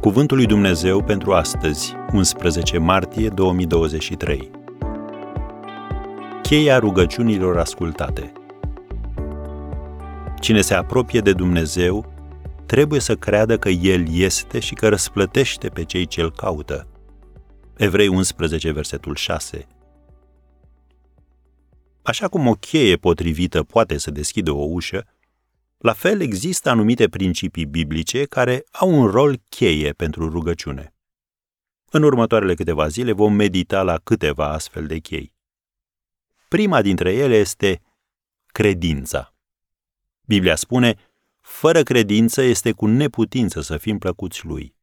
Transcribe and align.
Cuvântul 0.00 0.36
lui 0.36 0.46
Dumnezeu 0.46 1.02
pentru 1.02 1.32
astăzi, 1.32 1.94
11 2.12 2.78
martie 2.78 3.28
2023. 3.28 4.50
Cheia 6.42 6.78
rugăciunilor 6.78 7.58
ascultate. 7.58 8.32
Cine 10.40 10.60
se 10.60 10.74
apropie 10.74 11.20
de 11.20 11.32
Dumnezeu 11.32 12.12
trebuie 12.66 13.00
să 13.00 13.16
creadă 13.16 13.58
că 13.58 13.68
El 13.68 14.04
este 14.10 14.58
și 14.58 14.74
că 14.74 14.88
răsplătește 14.88 15.68
pe 15.68 15.84
cei 15.84 16.06
ce 16.06 16.20
îl 16.20 16.32
caută. 16.32 16.88
Evrei 17.76 18.08
11, 18.08 18.72
versetul 18.72 19.14
6. 19.14 19.66
Așa 22.02 22.28
cum 22.28 22.46
o 22.46 22.52
cheie 22.52 22.96
potrivită 22.96 23.62
poate 23.62 23.98
să 23.98 24.10
deschidă 24.10 24.50
o 24.50 24.64
ușă, 24.68 25.06
la 25.78 25.92
fel, 25.92 26.20
există 26.20 26.70
anumite 26.70 27.08
principii 27.08 27.66
biblice 27.66 28.24
care 28.24 28.64
au 28.70 28.90
un 28.90 29.06
rol 29.06 29.40
cheie 29.48 29.92
pentru 29.92 30.28
rugăciune. 30.28 30.94
În 31.90 32.02
următoarele 32.02 32.54
câteva 32.54 32.88
zile 32.88 33.12
vom 33.12 33.32
medita 33.32 33.82
la 33.82 33.98
câteva 33.98 34.48
astfel 34.52 34.86
de 34.86 34.98
chei. 34.98 35.34
Prima 36.48 36.82
dintre 36.82 37.12
ele 37.12 37.36
este 37.36 37.82
credința. 38.46 39.34
Biblia 40.26 40.56
spune, 40.56 40.96
fără 41.40 41.82
credință 41.82 42.42
este 42.42 42.72
cu 42.72 42.86
neputință 42.86 43.60
să 43.60 43.76
fim 43.76 43.98
plăcuți 43.98 44.46
lui. 44.46 44.76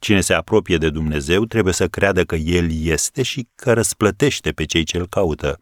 Cine 0.00 0.20
se 0.20 0.34
apropie 0.34 0.76
de 0.76 0.90
Dumnezeu 0.90 1.44
trebuie 1.44 1.74
să 1.74 1.88
creadă 1.88 2.24
că 2.24 2.36
El 2.36 2.68
este 2.72 3.22
și 3.22 3.48
că 3.54 3.72
răsplătește 3.72 4.52
pe 4.52 4.64
cei 4.64 4.84
ce 4.84 4.96
îl 4.96 5.06
caută. 5.06 5.58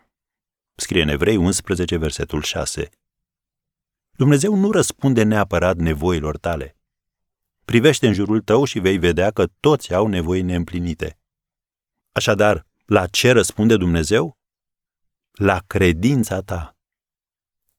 Scrie 0.74 1.02
în 1.02 1.08
Evrei 1.08 1.36
11, 1.36 1.96
versetul 1.96 2.42
6. 2.42 2.88
Dumnezeu 4.20 4.54
nu 4.54 4.70
răspunde 4.70 5.22
neapărat 5.22 5.76
nevoilor 5.76 6.36
tale. 6.36 6.76
Privește 7.64 8.06
în 8.06 8.12
jurul 8.12 8.40
tău 8.40 8.64
și 8.64 8.78
vei 8.78 8.98
vedea 8.98 9.30
că 9.30 9.46
toți 9.60 9.94
au 9.94 10.06
nevoi 10.06 10.42
neîmplinite. 10.42 11.18
Așadar, 12.12 12.66
la 12.84 13.06
ce 13.06 13.30
răspunde 13.30 13.76
Dumnezeu? 13.76 14.38
La 15.32 15.62
credința 15.66 16.40
ta. 16.40 16.76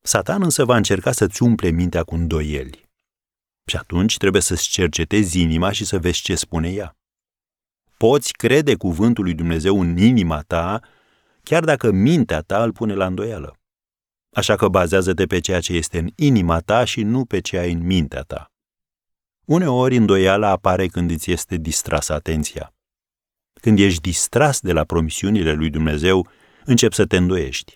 Satan 0.02 0.44
însă 0.44 0.66
va 0.66 0.76
încerca 0.76 1.12
să-ți 1.12 1.44
umple 1.44 1.70
mintea 1.70 2.04
cu 2.04 2.16
îndoieli. 2.16 2.90
Și 3.66 3.76
atunci 3.76 4.18
trebuie 4.18 4.42
să-ți 4.42 4.70
cercetezi 4.70 5.40
inima 5.40 5.72
și 5.72 5.86
să 5.86 6.00
vezi 6.00 6.22
ce 6.22 6.36
spune 6.36 6.72
ea. 6.72 6.98
Poți 7.98 8.34
crede 8.34 8.76
cuvântul 8.76 9.24
lui 9.24 9.34
Dumnezeu 9.34 9.82
în 9.82 9.98
inima 9.98 10.42
ta, 10.42 10.80
chiar 11.44 11.64
dacă 11.64 11.92
mintea 11.92 12.42
ta 12.42 12.64
îl 12.64 12.72
pune 12.72 12.94
la 12.94 13.06
îndoială. 13.06 13.61
Așa 14.34 14.56
că 14.56 14.68
bazează-te 14.68 15.26
pe 15.26 15.40
ceea 15.40 15.60
ce 15.60 15.74
este 15.74 16.00
în 16.00 16.10
inima 16.16 16.60
ta 16.60 16.84
și 16.84 17.04
nu 17.04 17.26
pe 17.26 17.40
ce 17.40 17.58
ai 17.58 17.72
în 17.72 17.86
mintea 17.86 18.22
ta. 18.22 18.52
Uneori 19.46 19.96
îndoiala 19.96 20.50
apare 20.50 20.88
când 20.88 21.12
îți 21.12 21.32
este 21.32 21.56
distrasă 21.56 22.14
atenția. 22.14 22.74
Când 23.62 23.80
ești 23.80 24.02
distras 24.02 24.60
de 24.60 24.72
la 24.72 24.84
promisiunile 24.84 25.54
lui 25.54 25.70
Dumnezeu, 25.70 26.28
începi 26.66 26.96
să 26.96 27.06
te 27.06 27.18
îndoiești. 27.18 27.76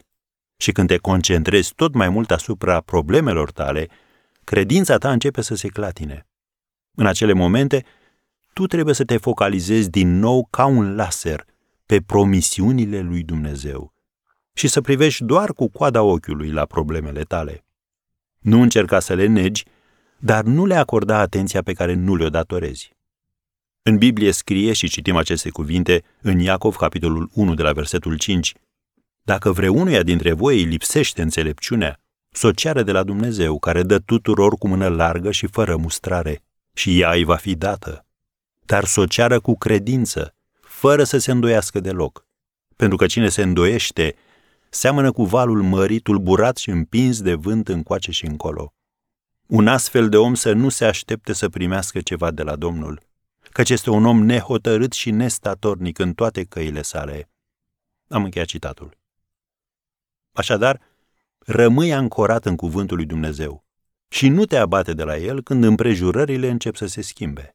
Și 0.57 0.71
când 0.71 0.87
te 0.87 0.97
concentrezi 0.97 1.73
tot 1.73 1.93
mai 1.93 2.09
mult 2.09 2.31
asupra 2.31 2.81
problemelor 2.81 3.51
tale, 3.51 3.89
credința 4.43 4.97
ta 4.97 5.11
începe 5.11 5.41
să 5.41 5.55
se 5.55 5.67
clatine. 5.67 6.27
În 6.97 7.05
acele 7.05 7.33
momente, 7.33 7.85
tu 8.53 8.67
trebuie 8.67 8.95
să 8.95 9.03
te 9.03 9.17
focalizezi 9.17 9.89
din 9.89 10.19
nou 10.19 10.47
ca 10.49 10.65
un 10.65 10.95
laser 10.95 11.45
pe 11.85 12.01
promisiunile 12.01 13.01
lui 13.01 13.23
Dumnezeu 13.23 13.94
și 14.57 14.67
să 14.67 14.81
privești 14.81 15.23
doar 15.23 15.53
cu 15.53 15.67
coada 15.67 16.01
ochiului 16.01 16.51
la 16.51 16.65
problemele 16.65 17.21
tale. 17.21 17.65
Nu 18.39 18.61
încerca 18.61 18.99
să 18.99 19.13
le 19.13 19.25
negi, 19.25 19.65
dar 20.17 20.43
nu 20.43 20.65
le 20.65 20.75
acorda 20.75 21.19
atenția 21.19 21.61
pe 21.61 21.73
care 21.73 21.93
nu 21.93 22.15
le-o 22.15 22.29
datorezi. 22.29 22.93
În 23.81 23.97
Biblie 23.97 24.31
scrie 24.31 24.73
și 24.73 24.89
citim 24.89 25.15
aceste 25.15 25.49
cuvinte 25.49 26.03
în 26.21 26.39
Iacov, 26.39 26.75
capitolul 26.75 27.29
1, 27.33 27.53
de 27.53 27.63
la 27.63 27.71
versetul 27.71 28.17
5. 28.17 28.53
Dacă 29.21 29.51
vreunuia 29.51 30.03
dintre 30.03 30.33
voi 30.33 30.57
îi 30.57 30.63
lipsește 30.63 31.21
înțelepciunea, 31.21 31.99
să 32.31 32.47
o 32.47 32.51
ceară 32.51 32.83
de 32.83 32.91
la 32.91 33.03
Dumnezeu, 33.03 33.59
care 33.59 33.83
dă 33.83 33.99
tuturor 33.99 34.55
cu 34.57 34.67
mână 34.67 34.87
largă 34.87 35.31
și 35.31 35.47
fără 35.47 35.75
mustrare, 35.75 36.43
și 36.73 36.99
ea 36.99 37.11
îi 37.11 37.23
va 37.23 37.35
fi 37.35 37.55
dată. 37.55 38.05
Dar 38.65 38.83
să 38.83 38.99
o 38.99 39.05
ceară 39.05 39.39
cu 39.39 39.57
credință, 39.57 40.35
fără 40.61 41.03
să 41.03 41.17
se 41.17 41.31
îndoiască 41.31 41.79
deloc. 41.79 42.25
Pentru 42.75 42.97
că 42.97 43.05
cine 43.05 43.29
se 43.29 43.41
îndoiește 43.41 44.15
seamănă 44.75 45.11
cu 45.11 45.23
valul 45.23 45.61
mării 45.61 45.99
tulburat 45.99 46.57
și 46.57 46.69
împins 46.69 47.21
de 47.21 47.33
vânt 47.33 47.67
încoace 47.67 48.11
și 48.11 48.25
încolo. 48.25 48.73
Un 49.45 49.67
astfel 49.67 50.09
de 50.09 50.17
om 50.17 50.33
să 50.33 50.53
nu 50.53 50.69
se 50.69 50.85
aștepte 50.85 51.33
să 51.33 51.49
primească 51.49 52.01
ceva 52.01 52.31
de 52.31 52.43
la 52.43 52.55
Domnul, 52.55 53.01
căci 53.51 53.69
este 53.69 53.89
un 53.89 54.05
om 54.05 54.23
nehotărât 54.23 54.93
și 54.93 55.11
nestatornic 55.11 55.99
în 55.99 56.13
toate 56.13 56.43
căile 56.43 56.81
sale. 56.81 57.29
Am 58.07 58.23
încheiat 58.23 58.47
citatul. 58.47 58.97
Așadar, 60.31 60.81
rămâi 61.37 61.93
ancorat 61.93 62.45
în 62.45 62.55
cuvântul 62.55 62.97
lui 62.97 63.05
Dumnezeu 63.05 63.65
și 64.07 64.29
nu 64.29 64.45
te 64.45 64.57
abate 64.57 64.93
de 64.93 65.03
la 65.03 65.17
el 65.17 65.43
când 65.43 65.63
împrejurările 65.63 66.49
încep 66.49 66.75
să 66.75 66.85
se 66.85 67.01
schimbe. 67.01 67.54